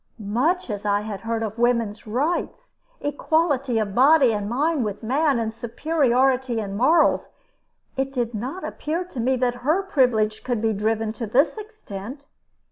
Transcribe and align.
Much 0.33 0.67
as 0.71 0.83
I 0.83 1.01
had 1.01 1.21
heard 1.21 1.43
of 1.43 1.59
woman's 1.59 2.07
rights, 2.07 2.75
equality 3.01 3.77
of 3.77 3.93
body 3.93 4.33
and 4.33 4.49
mind 4.49 4.83
with 4.83 5.03
man, 5.03 5.37
and 5.37 5.53
superiority 5.53 6.59
in 6.59 6.75
morals, 6.75 7.35
it 7.95 8.11
did 8.11 8.33
not 8.33 8.63
appear 8.63 9.03
to 9.03 9.19
me 9.19 9.35
that 9.35 9.57
her 9.61 9.83
privilege 9.83 10.43
could 10.43 10.59
be 10.59 10.73
driven 10.73 11.13
to 11.13 11.27
this 11.27 11.55
extent. 11.55 12.23